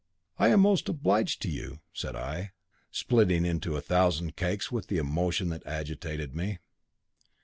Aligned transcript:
"I 0.39 0.47
am 0.47 0.61
most 0.61 0.89
obliged 0.89 1.43
to 1.43 1.47
you," 1.47 1.79
said 1.93 2.15
I, 2.15 2.53
splitting 2.89 3.45
into 3.45 3.77
a 3.77 3.81
thousand 3.81 4.35
cakes 4.35 4.71
with 4.71 4.87
the 4.87 4.97
emotion 4.97 5.49
that 5.49 5.61
agitated 5.63 6.35
me. 6.35 6.57